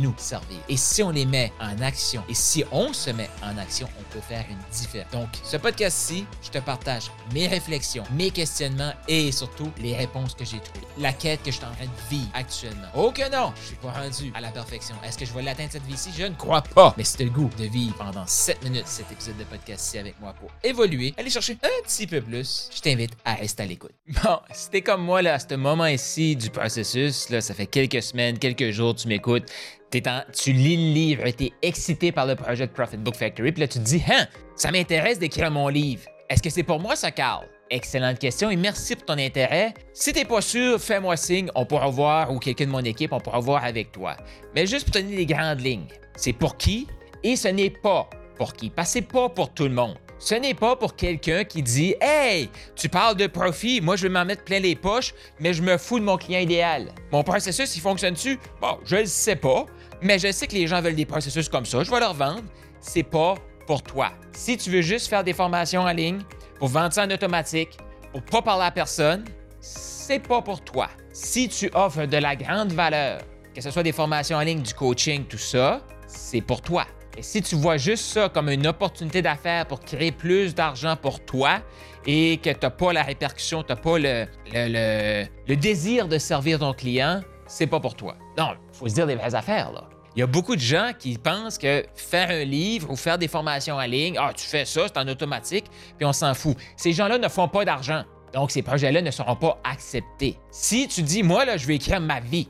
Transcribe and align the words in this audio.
nous 0.00 0.14
servir. 0.16 0.58
Et 0.68 0.76
si 0.76 1.02
on 1.02 1.10
les 1.10 1.26
met 1.26 1.52
en 1.60 1.80
action, 1.80 2.22
et 2.28 2.34
si 2.34 2.64
on 2.72 2.92
se 2.92 3.10
met 3.10 3.30
en 3.42 3.56
action, 3.58 3.88
on 3.98 4.12
peut 4.12 4.20
faire 4.20 4.44
une 4.50 4.58
différence. 4.72 5.12
Donc, 5.12 5.28
ce 5.44 5.56
podcast-ci, 5.56 6.26
je 6.42 6.50
te 6.50 6.58
partage 6.58 7.10
mes 7.32 7.46
réflexions, 7.46 8.04
mes 8.12 8.30
questionnements 8.30 8.92
et 9.08 9.30
surtout 9.32 9.70
les 9.78 9.94
réponses 9.94 10.34
que 10.34 10.44
j'ai 10.44 10.60
trouvées. 10.60 10.86
La 10.98 11.12
quête 11.12 11.42
que 11.42 11.50
je 11.50 11.56
suis 11.56 11.64
en 11.64 11.72
train 11.72 11.84
de 11.84 12.08
vivre 12.10 12.30
actuellement. 12.34 12.88
Oh 12.94 13.12
que 13.12 13.30
non, 13.30 13.52
je 13.60 13.66
suis 13.68 13.76
pas 13.76 13.92
rendu 13.92 14.32
à 14.34 14.40
la 14.40 14.50
perfection. 14.50 14.94
Est-ce 15.04 15.18
que 15.18 15.24
je 15.24 15.32
vais 15.32 15.42
l'atteindre 15.42 15.72
cette 15.72 15.86
vie-ci? 15.86 16.10
Je 16.16 16.24
ne 16.24 16.34
crois 16.34 16.62
pas. 16.62 16.94
Mais 16.96 17.04
c'est 17.04 17.24
le 17.24 17.30
goût 17.30 17.50
de 17.58 17.64
vivre 17.64 17.94
pendant 17.96 18.26
7 18.26 18.64
minutes 18.64 18.86
cet 18.86 19.10
épisode 19.12 19.36
de 19.36 19.44
podcast-ci 19.44 19.98
avec 19.98 20.20
moi 20.20 20.34
pour 20.38 20.50
évoluer, 20.62 21.14
aller 21.16 21.30
chercher 21.30 21.58
un 21.62 21.82
petit 21.84 22.06
peu 22.06 22.20
plus, 22.20 22.68
je 22.74 22.80
t'invite 22.80 23.12
à 23.24 23.34
rester 23.34 23.62
à 23.62 23.66
l'écoute. 23.66 23.92
Bon, 24.22 24.38
si 24.52 24.68
t'es 24.70 24.82
comme 24.82 25.02
moi 25.02 25.22
là, 25.22 25.34
à 25.34 25.38
ce 25.38 25.54
moment 25.54 25.86
ici 25.86 26.36
du 26.36 26.50
processus, 26.50 27.30
là, 27.30 27.40
ça 27.40 27.54
fait 27.54 27.66
quelques 27.66 28.02
semaines, 28.02 28.38
quelques 28.38 28.70
jours, 28.70 28.94
tu 28.94 29.08
m'écoutes, 29.08 29.50
tu 29.90 30.52
lis 30.52 30.76
le 30.76 30.92
livre, 30.92 31.30
tu 31.30 31.44
es 31.44 31.52
excité 31.62 32.12
par 32.12 32.26
le 32.26 32.36
projet 32.36 32.66
de 32.66 32.72
Profit 32.72 32.96
Book 32.96 33.16
Factory, 33.16 33.52
puis 33.52 33.60
là, 33.60 33.68
tu 33.68 33.78
te 33.78 33.84
dis, 33.84 34.02
hein, 34.08 34.26
ça 34.56 34.70
m'intéresse 34.70 35.18
d'écrire 35.18 35.50
mon 35.50 35.68
livre. 35.68 36.02
Est-ce 36.28 36.42
que 36.42 36.50
c'est 36.50 36.62
pour 36.62 36.78
moi, 36.78 36.94
ça, 36.94 37.10
Carl? 37.10 37.46
Excellente 37.70 38.18
question 38.18 38.50
et 38.50 38.56
merci 38.56 38.96
pour 38.96 39.06
ton 39.06 39.18
intérêt. 39.18 39.74
Si 39.92 40.12
t'es 40.12 40.24
pas 40.24 40.40
sûr, 40.40 40.80
fais-moi 40.80 41.16
signe, 41.16 41.50
on 41.54 41.64
pourra 41.64 41.88
voir, 41.88 42.32
ou 42.32 42.38
quelqu'un 42.38 42.66
de 42.66 42.70
mon 42.70 42.84
équipe, 42.84 43.12
on 43.12 43.20
pourra 43.20 43.40
voir 43.40 43.64
avec 43.64 43.92
toi. 43.92 44.16
Mais 44.54 44.66
juste 44.66 44.86
pour 44.86 44.94
te 44.94 44.98
donner 44.98 45.16
les 45.16 45.26
grandes 45.26 45.60
lignes, 45.60 45.86
c'est 46.16 46.32
pour 46.32 46.56
qui 46.56 46.86
et 47.22 47.36
ce 47.36 47.48
n'est 47.48 47.70
pas 47.70 48.08
pour 48.36 48.54
qui. 48.54 48.70
Parce 48.70 48.88
que 48.88 48.92
c'est 48.94 49.02
pas 49.02 49.28
pour 49.28 49.52
tout 49.52 49.64
le 49.64 49.74
monde. 49.74 49.96
Ce 50.20 50.34
n'est 50.34 50.52
pas 50.52 50.76
pour 50.76 50.96
quelqu'un 50.96 51.44
qui 51.44 51.62
dit 51.62 51.94
Hey, 51.98 52.50
tu 52.76 52.90
parles 52.90 53.16
de 53.16 53.26
profit, 53.26 53.80
moi 53.80 53.96
je 53.96 54.02
vais 54.02 54.12
m'en 54.12 54.26
mettre 54.26 54.44
plein 54.44 54.60
les 54.60 54.76
poches, 54.76 55.14
mais 55.40 55.54
je 55.54 55.62
me 55.62 55.78
fous 55.78 55.98
de 55.98 56.04
mon 56.04 56.18
client 56.18 56.40
idéal. 56.40 56.88
Mon 57.10 57.22
processus, 57.22 57.74
il 57.74 57.80
fonctionne-tu? 57.80 58.38
Bon, 58.60 58.78
je 58.84 58.96
ne 58.96 59.06
sais 59.06 59.34
pas, 59.34 59.64
mais 60.02 60.18
je 60.18 60.30
sais 60.30 60.46
que 60.46 60.52
les 60.52 60.66
gens 60.66 60.82
veulent 60.82 60.94
des 60.94 61.06
processus 61.06 61.48
comme 61.48 61.64
ça, 61.64 61.82
je 61.82 61.90
vais 61.90 62.00
leur 62.00 62.12
vendre. 62.12 62.42
C'est 62.80 63.02
pas 63.02 63.34
pour 63.66 63.82
toi. 63.82 64.10
Si 64.32 64.58
tu 64.58 64.68
veux 64.68 64.82
juste 64.82 65.08
faire 65.08 65.24
des 65.24 65.32
formations 65.32 65.82
en 65.82 65.92
ligne 65.92 66.20
pour 66.58 66.68
vendre 66.68 66.92
ça 66.92 67.04
en 67.04 67.10
automatique, 67.10 67.78
pour 68.12 68.22
pas 68.22 68.42
parler 68.42 68.66
à 68.66 68.70
personne, 68.70 69.24
c'est 69.60 70.18
pas 70.18 70.42
pour 70.42 70.62
toi. 70.62 70.90
Si 71.14 71.48
tu 71.48 71.70
offres 71.72 72.04
de 72.04 72.18
la 72.18 72.36
grande 72.36 72.72
valeur, 72.72 73.22
que 73.54 73.62
ce 73.62 73.70
soit 73.70 73.82
des 73.82 73.92
formations 73.92 74.36
en 74.36 74.42
ligne, 74.42 74.60
du 74.60 74.74
coaching, 74.74 75.24
tout 75.24 75.38
ça, 75.38 75.80
c'est 76.06 76.42
pour 76.42 76.60
toi. 76.60 76.84
Et 77.16 77.22
si 77.22 77.42
tu 77.42 77.56
vois 77.56 77.76
juste 77.76 78.04
ça 78.04 78.28
comme 78.28 78.48
une 78.48 78.66
opportunité 78.66 79.20
d'affaires 79.20 79.66
pour 79.66 79.80
créer 79.80 80.12
plus 80.12 80.54
d'argent 80.54 80.96
pour 80.96 81.24
toi 81.24 81.60
et 82.06 82.38
que 82.38 82.50
tu 82.50 82.58
n'as 82.62 82.70
pas 82.70 82.92
la 82.92 83.02
répercussion, 83.02 83.62
tu 83.62 83.72
n'as 83.72 83.76
pas 83.76 83.98
le, 83.98 85.54
désir 85.54 86.08
de 86.08 86.18
servir 86.18 86.60
ton 86.60 86.72
client, 86.72 87.20
c'est 87.46 87.66
pas 87.66 87.80
pour 87.80 87.94
toi. 87.94 88.16
Non, 88.38 88.52
il 88.72 88.76
faut 88.76 88.88
se 88.88 88.94
dire 88.94 89.06
des 89.06 89.16
vraies 89.16 89.34
affaires, 89.34 89.72
là. 89.72 89.88
Il 90.16 90.18
y 90.18 90.22
a 90.22 90.26
beaucoup 90.26 90.56
de 90.56 90.60
gens 90.60 90.90
qui 90.98 91.16
pensent 91.18 91.56
que 91.56 91.84
faire 91.94 92.30
un 92.30 92.42
livre 92.42 92.90
ou 92.90 92.96
faire 92.96 93.16
des 93.16 93.28
formations 93.28 93.76
en 93.76 93.84
ligne, 93.84 94.16
ah, 94.18 94.32
tu 94.36 94.44
fais 94.44 94.64
ça, 94.64 94.88
c'est 94.88 94.98
en 94.98 95.06
automatique, 95.06 95.66
puis 95.96 96.04
on 96.04 96.12
s'en 96.12 96.34
fout. 96.34 96.56
Ces 96.76 96.92
gens-là 96.92 97.18
ne 97.18 97.28
font 97.28 97.46
pas 97.46 97.64
d'argent. 97.64 98.02
Donc, 98.32 98.50
ces 98.50 98.62
projets-là 98.62 99.02
ne 99.02 99.10
seront 99.10 99.36
pas 99.36 99.60
acceptés. 99.62 100.36
Si 100.50 100.88
tu 100.88 101.02
dis, 101.02 101.22
moi, 101.22 101.44
là, 101.44 101.56
je 101.56 101.66
vais 101.66 101.76
écrire 101.76 102.00
ma 102.00 102.18
vie, 102.18 102.48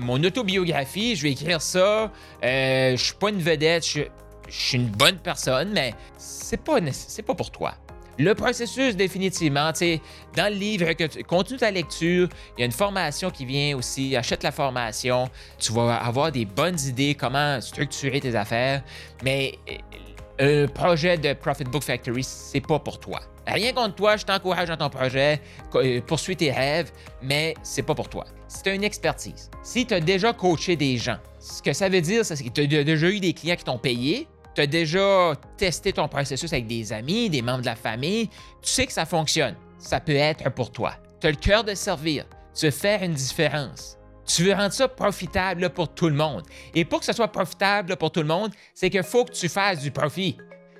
mon 0.00 0.22
autobiographie, 0.22 1.16
je 1.16 1.22
vais 1.22 1.32
écrire 1.32 1.62
ça, 1.62 2.10
euh, 2.44 2.96
je 2.96 3.02
suis 3.02 3.14
pas 3.14 3.30
une 3.30 3.40
vedette, 3.40 3.86
je, 3.86 4.02
suis 4.48 4.76
une 4.76 4.88
bonne 4.88 5.16
personne, 5.16 5.70
mais 5.72 5.94
c'est 6.18 6.62
pas, 6.62 6.78
c'est 6.92 7.22
pas 7.22 7.34
pour 7.34 7.50
toi. 7.50 7.74
Le 8.18 8.34
processus, 8.34 8.94
définitivement, 8.94 9.72
dans 10.36 10.52
le 10.52 10.58
livre, 10.58 10.92
que 10.92 11.22
continue 11.22 11.58
ta 11.58 11.70
lecture, 11.70 12.28
il 12.56 12.60
y 12.60 12.62
a 12.62 12.66
une 12.66 12.72
formation 12.72 13.30
qui 13.30 13.46
vient 13.46 13.76
aussi, 13.76 14.14
achète 14.14 14.42
la 14.42 14.52
formation, 14.52 15.30
tu 15.58 15.72
vas 15.72 15.96
avoir 15.96 16.30
des 16.30 16.44
bonnes 16.44 16.78
idées 16.80 17.14
comment 17.14 17.58
structurer 17.62 18.20
tes 18.20 18.34
affaires, 18.36 18.82
mais 19.24 19.58
un 20.38 20.66
projet 20.66 21.18
de 21.18 21.32
Profit 21.34 21.64
Book 21.64 21.82
Factory, 21.82 22.24
c'est 22.24 22.60
pas 22.60 22.78
pour 22.78 22.98
toi. 22.98 23.20
Rien 23.46 23.72
contre 23.72 23.96
toi, 23.96 24.16
je 24.16 24.24
t'encourage 24.24 24.68
dans 24.68 24.76
ton 24.76 24.88
projet, 24.88 25.40
euh, 25.74 26.00
poursuis 26.06 26.36
tes 26.36 26.52
rêves, 26.52 26.92
mais 27.20 27.54
c'est 27.62 27.82
pas 27.82 27.94
pour 27.94 28.08
toi. 28.08 28.24
C'est 28.46 28.74
une 28.74 28.84
expertise. 28.84 29.50
Si 29.62 29.86
tu 29.86 29.94
as 29.94 30.00
déjà 30.00 30.32
coaché 30.32 30.76
des 30.76 30.96
gens, 30.96 31.18
ce 31.40 31.60
que 31.60 31.72
ça 31.72 31.88
veut 31.88 32.00
dire, 32.00 32.24
c'est 32.24 32.42
que 32.42 32.48
tu 32.50 32.76
as 32.76 32.84
déjà 32.84 33.08
eu 33.08 33.18
des 33.18 33.32
clients 33.32 33.56
qui 33.56 33.64
t'ont 33.64 33.78
payé, 33.78 34.28
tu 34.54 34.60
as 34.60 34.66
déjà 34.66 35.32
testé 35.56 35.92
ton 35.92 36.08
processus 36.08 36.52
avec 36.52 36.66
des 36.66 36.92
amis, 36.92 37.30
des 37.30 37.42
membres 37.42 37.62
de 37.62 37.66
la 37.66 37.76
famille, 37.76 38.28
tu 38.28 38.70
sais 38.70 38.86
que 38.86 38.92
ça 38.92 39.06
fonctionne. 39.06 39.56
Ça 39.78 39.98
peut 39.98 40.14
être 40.14 40.48
pour 40.50 40.70
toi. 40.70 40.94
Tu 41.20 41.26
as 41.26 41.30
le 41.30 41.36
cœur 41.36 41.64
de 41.64 41.74
servir. 41.74 42.26
Tu 42.54 42.66
veux 42.66 42.70
faire 42.70 43.02
une 43.02 43.14
différence. 43.14 43.98
Tu 44.26 44.44
veux 44.44 44.52
rendre 44.52 44.72
ça 44.72 44.88
profitable 44.88 45.70
pour 45.70 45.92
tout 45.92 46.08
le 46.08 46.14
monde. 46.14 46.42
Et 46.74 46.84
pour 46.84 47.00
que 47.00 47.06
ce 47.06 47.12
soit 47.12 47.28
profitable 47.28 47.96
pour 47.96 48.10
tout 48.10 48.20
le 48.20 48.26
monde, 48.26 48.52
c'est 48.74 48.90
qu'il 48.90 49.02
faut 49.02 49.24
que 49.24 49.32
tu 49.32 49.48
fasses 49.48 49.80
du 49.80 49.90
profit. 49.90 50.36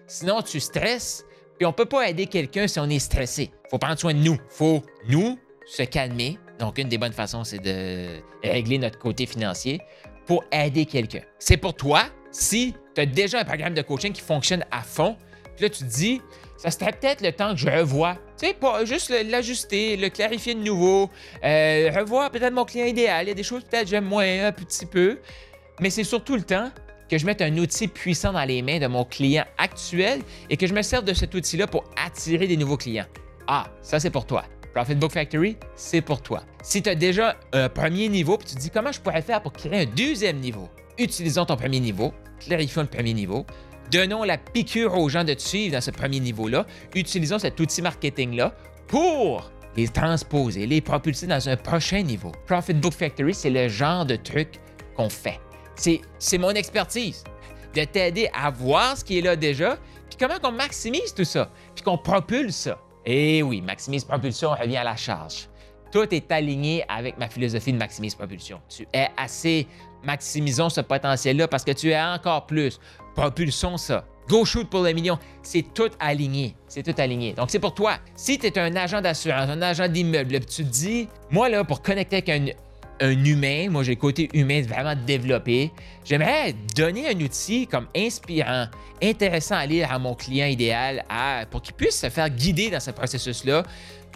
Sinon, 0.07 0.43
tu 0.43 0.61
stresses, 0.61 1.25
puis 1.59 1.67
on 1.67 1.73
peut 1.73 1.87
pas 1.87 2.09
aider 2.09 2.27
quelqu'un 2.27 2.67
si 2.69 2.79
on 2.79 2.89
est 2.89 2.99
stressé. 2.99 3.51
faut 3.71 3.79
prendre 3.79 3.99
soin 3.99 4.15
de 4.15 4.19
nous. 4.19 4.39
faut, 4.49 4.83
nous, 5.09 5.39
se 5.67 5.83
calmer. 5.83 6.39
Donc, 6.59 6.79
une 6.79 6.89
des 6.89 6.99
bonnes 6.99 7.13
façons, 7.13 7.45
c'est 7.45 7.59
de 7.59 8.21
régler 8.45 8.79
notre 8.79 8.99
côté 8.99 9.27
financier 9.27 9.81
pour 10.27 10.45
aider 10.53 10.87
quelqu'un. 10.87 11.23
C'est 11.39 11.57
pour 11.57 11.75
toi, 11.75 12.05
si 12.31 12.75
tu 12.95 13.01
as 13.01 13.07
déjà 13.07 13.41
un 13.41 13.45
programme 13.45 13.75
de 13.75 13.83
coaching 13.83 14.13
qui 14.13 14.21
fonctionne 14.21 14.65
à 14.71 14.83
fond, 14.83 15.17
puis 15.57 15.65
là, 15.65 15.71
tu 15.71 15.85
te 15.85 15.89
dis, 15.89 16.21
ça 16.57 16.71
serait 16.71 16.93
peut-être 16.93 17.23
le 17.23 17.33
temps 17.33 17.53
que 17.53 17.59
je 17.59 17.69
revoie. 17.69 18.15
Tu 18.39 18.47
sais, 18.47 18.55
pas 18.55 18.85
juste 18.85 19.11
l'ajuster, 19.11 19.97
le, 19.97 20.09
clarifier 20.09 20.55
de 20.55 20.61
nouveau, 20.61 21.11
euh, 21.45 21.91
revoir 21.95 22.31
peut-être 22.31 22.55
mon 22.55 22.65
client 22.65 22.87
idéal. 22.87 23.27
Il 23.27 23.29
y 23.29 23.33
a 23.33 23.35
des 23.35 23.43
choses 23.43 23.65
peut-être 23.65 23.89
j'aime 23.89 24.05
moins 24.05 24.47
un 24.47 24.53
petit 24.53 24.87
peu, 24.87 25.19
mais 25.81 25.91
c'est 25.91 26.05
surtout 26.05 26.37
le 26.37 26.43
temps 26.43 26.71
que 27.09 27.19
je 27.19 27.27
mette 27.27 27.43
un 27.43 27.57
outil 27.59 27.89
puissant 27.89 28.33
dans 28.33 28.45
les 28.45 28.63
mains 28.63 28.79
de 28.79 28.87
mon 28.87 29.05
client 29.05 29.45
actuel 29.59 30.23
et 30.49 30.57
que 30.57 30.67
je 30.67 30.73
me 30.73 30.83
serve 30.83 31.05
de 31.05 31.13
cet 31.13 31.35
outil-là 31.35 31.67
pour 31.67 31.85
attirer 32.03 32.47
des 32.47 32.57
nouveaux 32.57 32.77
clients. 32.77 33.07
Ah, 33.47 33.67
ça 33.83 34.01
c'est 34.01 34.11
pour 34.11 34.25
toi. 34.25 34.45
Profit 34.73 34.95
Book 34.95 35.13
Factory, 35.13 35.59
c'est 35.75 36.01
pour 36.01 36.23
toi. 36.23 36.43
Si 36.63 36.83
tu 36.83 36.89
as 36.89 36.95
déjà 36.95 37.37
un 37.53 37.69
premier 37.69 38.09
niveau, 38.09 38.39
puis 38.39 38.49
tu 38.49 38.55
te 38.55 38.61
dis 38.61 38.71
comment 38.71 38.93
je 38.93 39.01
pourrais 39.01 39.21
faire 39.21 39.43
pour 39.43 39.53
créer 39.53 39.83
un 39.83 39.85
deuxième 39.85 40.39
niveau, 40.39 40.71
utilisons 40.99 41.45
ton 41.45 41.57
premier 41.57 41.81
niveau, 41.81 42.15
clarifions 42.41 42.81
le 42.81 42.89
premier 42.89 43.13
niveau, 43.13 43.45
donnons 43.91 44.25
la 44.25 44.39
piqûre 44.39 44.97
aux 44.97 45.09
gens 45.09 45.25
de 45.25 45.35
te 45.35 45.43
suivre 45.43 45.75
dans 45.75 45.81
ce 45.81 45.91
premier 45.91 46.21
niveau-là, 46.21 46.67
utilisons 46.95 47.39
cet 47.39 47.59
outil 47.61 47.83
marketing-là 47.83 48.55
pour 48.89 49.51
les 49.77 49.89
transposer, 49.89 50.67
les 50.67 50.81
propulser 50.81 51.27
dans 51.27 51.49
un 51.49 51.57
prochain 51.57 52.03
niveau. 52.03 52.33
Profit 52.47 52.75
Book 52.75 52.93
Factory, 52.93 53.35
c'est 53.35 53.51
le 53.51 53.69
genre 53.69 54.05
de 54.05 54.17
truc 54.17 54.61
qu'on 54.97 55.09
fait. 55.09 55.41
C'est 56.19 56.39
mon 56.39 56.51
expertise 56.51 57.25
de 57.75 57.85
t'aider 57.85 58.29
à 58.35 58.51
voir 58.51 58.97
ce 58.99 59.05
qui 59.05 59.19
est 59.19 59.23
là 59.23 59.35
déjà, 59.35 59.79
puis 60.09 60.19
comment 60.19 60.35
on 60.43 60.53
maximise 60.53 61.15
tout 61.15 61.25
ça, 61.25 61.51
puis 61.75 61.83
qu'on 61.83 61.97
propulse 61.97 62.55
ça. 62.55 62.79
Eh 63.07 63.43
oui, 63.43 63.63
maximise 63.63 64.05
propulsion 64.05 64.51
revient 64.51 64.77
à 64.77 64.85
la 64.85 64.97
charge. 64.97 65.49
Tout 65.93 66.13
est 66.13 66.33
aligné 66.33 66.85
avec 66.89 67.19
ma 67.19 67.29
philosophie 67.29 67.73
de 67.73 67.79
maximise 67.79 68.15
propulsion. 68.15 68.61
Tu 68.69 68.87
es 68.95 69.09
assez 69.17 69.67
maximisons 70.03 70.71
ce 70.71 70.81
potentiel-là 70.81 71.47
parce 71.49 71.65
que 71.65 71.73
tu 71.73 71.91
es 71.91 72.01
encore 72.01 72.47
plus. 72.47 72.81
Propulsons 73.15 73.77
ça. 73.77 74.05
Go 74.29 74.45
shoot 74.45 74.69
pour 74.71 74.83
le 74.83 74.93
million. 74.93 75.19
C'est 75.43 75.75
tout 75.75 75.91
aligné. 76.01 76.57
C'est 76.67 76.83
tout 76.83 76.99
aligné. 77.01 77.35
Donc, 77.35 77.51
c'est 77.51 77.59
pour 77.59 77.75
toi. 77.75 77.99
Si 78.15 78.39
tu 78.39 78.47
es 78.47 78.59
un 78.59 78.75
agent 78.75 79.03
d'assurance, 79.03 79.51
un 79.51 79.61
agent 79.61 79.89
d'immeuble, 79.89 80.41
tu 80.41 80.65
te 80.65 80.71
dis, 80.71 81.09
moi, 81.31 81.49
là, 81.49 81.63
pour 81.65 81.83
connecter 81.83 82.17
avec 82.17 82.29
un, 82.31 82.47
un 83.01 83.25
humain, 83.25 83.69
moi, 83.69 83.83
j'ai 83.83 83.95
le 83.95 84.01
côté 84.01 84.31
humain 84.33 84.63
vraiment 84.63 84.95
développé, 84.95 85.73
j'aimerais 86.05 86.55
donner 86.77 87.09
un 87.09 87.21
outil 87.21 87.67
comme 87.67 87.89
inspirant, 87.97 88.67
intéressant 89.03 89.57
à 89.57 89.67
lire 89.67 89.93
à 89.93 89.99
mon 89.99 90.15
client 90.15 90.47
idéal 90.47 91.05
à, 91.09 91.45
pour 91.51 91.63
qu'il 91.63 91.75
puisse 91.75 92.01
se 92.01 92.09
faire 92.09 92.31
guider 92.31 92.71
dans 92.71 92.81
ce 92.81 92.93
processus-là, 92.93 93.65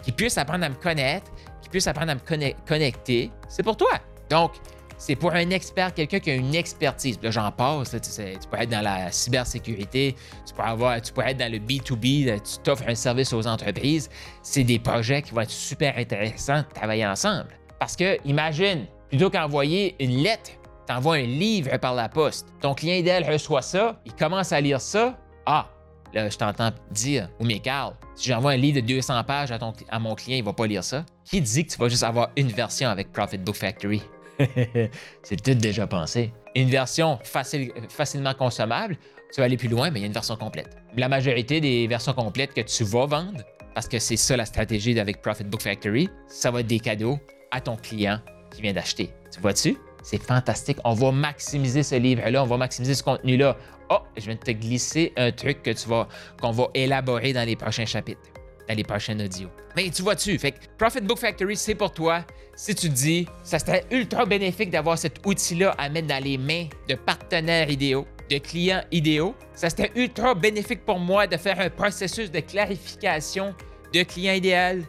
qu'il 0.03 0.13
puisse 0.13 0.37
apprendre 0.37 0.63
à 0.65 0.69
me 0.69 0.75
connaître, 0.75 1.29
qu'il 1.67 1.71
puisse 1.71 1.87
apprendre 1.87 2.11
à 2.11 2.15
me 2.15 2.65
connecter. 2.65 3.31
C'est 3.49 3.63
pour 3.63 3.75
toi. 3.75 3.91
Donc, 4.29 4.53
c'est 4.97 5.15
pour 5.15 5.33
un 5.33 5.49
expert, 5.51 5.93
quelqu'un 5.93 6.19
qui 6.19 6.31
a 6.31 6.35
une 6.35 6.55
expertise. 6.55 7.19
Là, 7.21 7.29
j'en 7.29 7.51
passe. 7.51 7.91
tu, 7.91 8.47
peux 8.49 8.57
être 8.57 8.69
dans 8.69 8.81
la 8.81 9.11
cybersécurité, 9.11 10.15
tu 10.45 10.53
peux, 10.53 11.21
être 11.21 11.37
dans 11.37 11.51
le 11.51 11.59
B2B, 11.59 12.41
tu 12.41 12.59
t'offres 12.63 12.87
un 12.87 12.95
service 12.95 13.31
aux 13.31 13.45
entreprises. 13.45 14.09
C'est 14.41 14.63
des 14.63 14.79
projets 14.79 15.21
qui 15.21 15.33
vont 15.33 15.41
être 15.41 15.51
super 15.51 15.97
intéressants 15.97 16.61
de 16.61 16.73
travailler 16.73 17.05
ensemble. 17.05 17.49
Parce 17.79 17.95
que, 17.95 18.17
imagine, 18.25 18.87
plutôt 19.09 19.29
qu'envoyer 19.29 19.95
une 19.99 20.23
lettre 20.23 20.51
Tu 20.87 20.93
envoies 20.93 21.17
un 21.17 21.27
livre 21.27 21.77
par 21.77 21.93
la 21.93 22.09
poste. 22.09 22.47
Ton 22.61 22.73
client 22.73 22.95
idéal 22.95 23.23
reçoit 23.29 23.61
ça, 23.61 23.99
il 24.05 24.13
commence 24.13 24.51
à 24.51 24.61
lire 24.61 24.81
ça. 24.81 25.17
Ah, 25.45 25.69
là, 26.13 26.29
je 26.29 26.37
t'entends 26.37 26.71
dire, 26.91 27.29
ou 27.39 27.45
mais 27.45 27.59
Carl, 27.59 27.93
si 28.15 28.29
j'envoie 28.29 28.51
un 28.51 28.57
livre 28.57 28.81
de 28.81 28.85
200 28.85 29.23
pages 29.23 29.51
à, 29.51 29.59
ton, 29.59 29.73
à 29.89 29.99
mon 29.99 30.15
client, 30.15 30.37
il 30.37 30.43
va 30.43 30.53
pas 30.53 30.67
lire 30.67 30.83
ça. 30.83 31.05
Qui 31.25 31.41
dit 31.41 31.65
que 31.65 31.73
tu 31.73 31.77
vas 31.77 31.89
juste 31.89 32.03
avoir 32.03 32.29
une 32.35 32.49
version 32.49 32.89
avec 32.89 33.11
Profit 33.11 33.37
Book 33.37 33.55
Factory? 33.55 34.01
C'est 35.23 35.41
tout 35.41 35.53
déjà 35.53 35.87
pensé. 35.87 36.31
Une 36.55 36.69
version 36.69 37.19
facile, 37.23 37.71
facilement 37.89 38.33
consommable, 38.33 38.97
tu 39.33 39.41
vas 39.41 39.45
aller 39.45 39.57
plus 39.57 39.67
loin, 39.67 39.91
mais 39.91 39.99
il 39.99 40.01
y 40.03 40.05
a 40.05 40.07
une 40.07 40.13
version 40.13 40.35
complète. 40.35 40.77
La 40.95 41.09
majorité 41.09 41.59
des 41.59 41.87
versions 41.87 42.13
complètes 42.13 42.53
que 42.53 42.61
tu 42.61 42.83
vas 42.83 43.05
vendre, 43.05 43.41
parce 43.73 43.87
que 43.87 43.99
c'est 43.99 44.17
ça 44.17 44.37
la 44.37 44.45
stratégie 44.45 44.99
avec 44.99 45.21
Profit 45.21 45.43
Book 45.43 45.61
Factory, 45.61 46.09
ça 46.27 46.49
va 46.51 46.61
être 46.61 46.67
des 46.67 46.79
cadeaux 46.79 47.19
à 47.51 47.61
ton 47.61 47.75
client 47.75 48.19
qui 48.51 48.61
vient 48.61 48.73
d'acheter. 48.73 49.11
Tu 49.31 49.39
vois-tu? 49.39 49.77
C'est 50.09 50.23
fantastique. 50.23 50.77
On 50.85 50.93
va 50.93 51.11
maximiser 51.11 51.83
ce 51.83 51.95
livre-là, 51.95 52.41
on 52.41 52.47
va 52.47 52.55
maximiser 52.55 52.95
ce 52.95 53.03
contenu-là. 53.03 53.57
Oh, 53.89 53.97
je 54.15 54.23
viens 54.23 54.35
de 54.35 54.39
te 54.39 54.51
glisser 54.51 55.11
un 55.17 55.33
truc 55.33 55.61
que 55.63 55.71
tu 55.71 55.89
vas, 55.89 56.07
qu'on 56.41 56.51
va 56.51 56.69
élaborer 56.73 57.33
dans 57.33 57.45
les 57.45 57.57
prochains 57.57 57.85
chapitres 57.85 58.21
dans 58.69 58.75
les 58.75 58.83
prochains 58.83 59.19
audios. 59.19 59.49
Mais 59.75 59.89
tu 59.89 60.01
vois-tu, 60.01 60.37
fait 60.39 60.51
que 60.51 60.57
Profit 60.77 61.01
Book 61.01 61.19
Factory, 61.19 61.55
c'est 61.55 61.75
pour 61.75 61.91
toi. 61.91 62.25
Si 62.55 62.73
tu 62.73 62.89
dis, 62.89 63.27
ça 63.43 63.59
serait 63.59 63.85
ultra 63.91 64.25
bénéfique 64.25 64.69
d'avoir 64.69 64.97
cet 64.97 65.25
outil-là 65.25 65.75
à 65.77 65.89
mettre 65.89 66.07
dans 66.07 66.23
les 66.23 66.37
mains 66.37 66.67
de 66.87 66.95
partenaires 66.95 67.69
idéaux, 67.69 68.05
de 68.29 68.37
clients 68.39 68.83
idéaux, 68.91 69.35
ça 69.53 69.69
serait 69.69 69.91
ultra 69.95 70.35
bénéfique 70.35 70.85
pour 70.85 70.99
moi 70.99 71.27
de 71.27 71.37
faire 71.37 71.59
un 71.59 71.69
processus 71.69 72.31
de 72.31 72.39
clarification 72.39 73.53
de 73.93 74.03
client 74.03 74.33
idéal, 74.33 74.83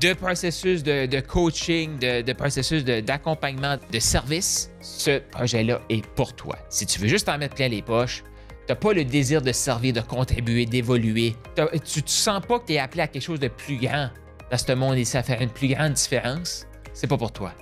de 0.00 0.12
processus 0.12 0.82
de, 0.82 1.20
coaching, 1.20 1.98
de, 1.98 2.32
processus 2.32 2.84
d'accompagnement, 2.84 3.76
de, 3.90 3.98
service. 3.98 4.70
Ce 4.80 5.18
projet-là 5.18 5.80
est 5.88 6.06
pour 6.14 6.34
toi. 6.34 6.56
Si 6.68 6.86
tu 6.86 7.00
veux 7.00 7.08
juste 7.08 7.28
en 7.28 7.38
mettre 7.38 7.54
plein 7.54 7.68
les 7.68 7.82
poches, 7.82 8.24
n'as 8.68 8.74
pas 8.74 8.92
le 8.92 9.04
désir 9.04 9.42
de 9.42 9.52
servir, 9.52 9.92
de 9.92 10.00
contribuer, 10.00 10.66
d'évoluer. 10.66 11.34
Tu 11.56 12.00
ne 12.02 12.06
sens 12.06 12.44
pas 12.46 12.58
que 12.58 12.66
tu 12.66 12.72
es 12.74 12.78
appelé 12.78 13.02
à 13.02 13.06
quelque 13.06 13.22
chose 13.22 13.40
de 13.40 13.48
plus 13.48 13.76
grand 13.76 14.10
dans 14.50 14.58
ce 14.58 14.72
monde 14.72 14.96
et 14.96 15.04
ça 15.04 15.22
fait 15.22 15.42
une 15.42 15.50
plus 15.50 15.68
grande 15.68 15.94
différence. 15.94 16.66
C'est 16.92 17.06
pas 17.06 17.18
pour 17.18 17.32
toi. 17.32 17.52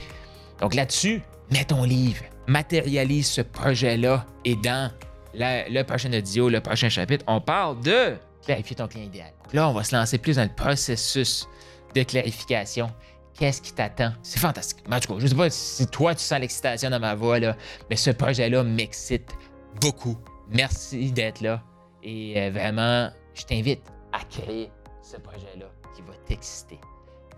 Donc 0.61 0.75
là-dessus, 0.75 1.23
mets 1.51 1.65
ton 1.65 1.85
livre, 1.85 2.23
matérialise 2.47 3.29
ce 3.29 3.41
projet-là 3.41 4.27
et 4.45 4.57
dans 4.57 4.91
le 5.35 5.83
prochain 5.83 6.13
audio, 6.13 6.49
le 6.49 6.61
prochain 6.61 6.89
chapitre, 6.89 7.25
on 7.27 7.41
parle 7.41 7.81
de 7.81 8.17
clarifier 8.45 8.77
ton 8.77 8.89
client 8.89 9.07
idéal. 9.07 9.33
là, 9.53 9.69
on 9.69 9.73
va 9.73 9.85
se 9.85 9.95
lancer 9.95 10.19
plus 10.19 10.37
dans 10.37 10.43
le 10.43 10.55
processus 10.55 11.49
de 11.95 12.03
clarification. 12.03 12.91
Qu'est-ce 13.39 13.63
qui 13.63 13.73
t'attend? 13.73 14.13
C'est 14.23 14.39
fantastique. 14.39 14.85
Mais 14.89 14.99
je 15.01 15.13
ne 15.13 15.27
sais 15.27 15.35
pas 15.35 15.51
si 15.51 15.87
toi, 15.87 16.15
tu 16.15 16.23
sens 16.23 16.39
l'excitation 16.39 16.91
dans 16.91 17.01
ma 17.01 17.15
voix, 17.15 17.39
là, 17.39 17.57
mais 17.89 17.97
ce 17.97 18.11
projet-là 18.11 18.63
m'excite 18.63 19.31
beaucoup. 19.81 20.17
Merci 20.49 21.13
d'être 21.13 21.41
là. 21.41 21.63
Et 22.03 22.41
euh, 22.41 22.51
vraiment, 22.51 23.11
je 23.35 23.45
t'invite 23.45 23.83
à 24.13 24.21
créer 24.25 24.71
ce 25.03 25.17
projet-là 25.17 25.67
qui 25.95 26.03
va 26.03 26.15
t'exciter, 26.27 26.79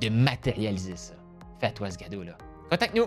de 0.00 0.08
matérialiser 0.08 0.96
ça. 0.96 1.14
Fais-toi 1.60 1.90
ce 1.90 1.98
cadeau-là. 1.98 2.36
Contacte-nous. 2.70 3.06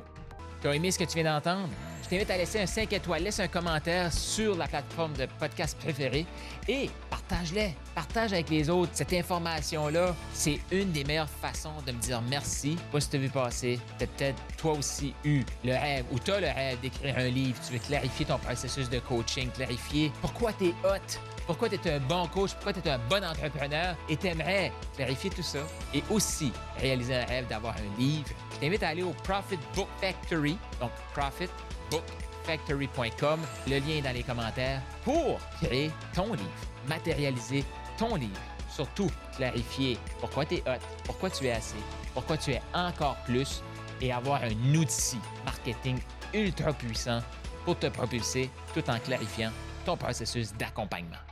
Tu 0.62 0.68
as 0.68 0.75
aimé 0.75 0.92
ce 0.92 0.98
que 0.98 1.04
tu 1.04 1.15
viens 1.21 1.33
d'entendre? 1.36 1.69
Je 2.04 2.09
t'invite 2.09 2.31
à 2.31 2.38
laisser 2.38 2.62
un 2.62 2.65
5 2.65 2.94
étoiles, 2.94 3.24
laisse 3.24 3.39
un 3.42 3.50
commentaire 3.50 4.13
sur 4.13 4.56
la 4.56 4.68
plateforme 4.68 5.13
de 5.13 5.27
podcast 5.39 5.77
préférée 5.77 6.25
et 6.68 6.89
partage-les. 7.09 7.75
Partage 7.94 8.31
avec 8.31 8.50
les 8.50 8.69
autres. 8.69 8.92
Cette 8.94 9.12
information-là, 9.12 10.15
c'est 10.33 10.59
une 10.71 10.92
des 10.92 11.04
meilleures 11.04 11.30
façons 11.30 11.74
de 11.86 11.92
me 11.92 12.00
dire 12.00 12.21
merci. 12.30 12.77
Pas 12.94 13.01
si 13.01 13.09
tu 13.09 13.18
as 13.18 13.19
vu 13.19 13.30
passer, 13.30 13.80
tu 14.00 14.07
peut-être 14.07 14.42
toi 14.57 14.74
aussi 14.74 15.13
eu 15.25 15.44
le 15.65 15.74
rêve 15.74 16.06
ou 16.12 16.18
tu 16.18 16.31
as 16.31 16.39
le 16.39 16.48
rêve 16.48 16.80
d'écrire 16.80 17.18
un 17.18 17.27
livre. 17.27 17.59
Tu 17.68 17.74
veux 17.74 17.80
clarifier 17.80 18.25
ton 18.25 18.38
processus 18.38 18.89
de 18.89 19.00
coaching, 19.00 19.50
clarifier 19.51 20.12
pourquoi 20.21 20.54
tu 20.54 20.68
es 20.68 20.74
hot, 20.86 21.19
pourquoi 21.47 21.69
tu 21.69 21.75
es 21.75 21.91
un 21.94 21.99
bon 22.01 22.27
coach, 22.27 22.53
pourquoi 22.53 22.73
tu 22.73 22.88
es 22.88 22.91
un 22.91 22.99
bon 23.09 23.23
entrepreneur? 23.23 23.95
Et 24.09 24.17
tu 24.17 24.27
aimerais 24.27 24.71
clarifier 24.95 25.29
tout 25.29 25.41
ça 25.41 25.59
et 25.94 26.03
aussi 26.11 26.51
réaliser 26.77 27.15
un 27.15 27.25
rêve 27.25 27.47
d'avoir 27.47 27.75
un 27.77 27.99
livre. 27.99 28.29
Je 28.53 28.59
t'invite 28.59 28.83
à 28.83 28.89
aller 28.89 29.03
au 29.03 29.13
Profit 29.23 29.57
Book 29.73 29.88
Factory, 30.01 30.57
donc 30.79 30.91
Profit 31.13 31.49
bookfactory.com. 31.89 33.39
Le 33.67 33.79
lien 33.79 33.95
est 33.97 34.01
dans 34.01 34.13
les 34.13 34.23
commentaires 34.23 34.81
pour 35.03 35.39
créer 35.61 35.89
ton 36.13 36.33
livre, 36.33 36.49
matérialiser 36.88 37.63
ton 37.97 38.15
livre. 38.15 38.39
Surtout, 38.69 39.09
clarifier 39.35 39.97
pourquoi 40.19 40.45
tu 40.45 40.55
es 40.55 40.63
hot, 40.67 40.81
pourquoi 41.05 41.29
tu 41.29 41.45
es 41.45 41.51
assez, 41.51 41.77
pourquoi 42.13 42.38
tu 42.38 42.51
es 42.51 42.61
encore 42.73 43.15
plus 43.25 43.63
et 44.01 44.11
avoir 44.11 44.44
un 44.44 44.75
outil 44.75 45.17
marketing 45.45 45.97
ultra 46.33 46.73
puissant 46.73 47.21
pour 47.63 47.79
te 47.79 47.88
propulser 47.88 48.49
tout 48.73 48.88
en 48.89 48.99
clarifiant 48.99 49.51
ton 49.85 49.97
processus 49.97 50.53
d'accompagnement. 50.53 51.26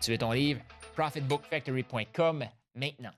Tu 0.00 0.10
veux 0.12 0.18
ton 0.18 0.32
livre? 0.32 0.60
profitbookfactory.com 0.96 2.44
maintenant. 2.74 3.12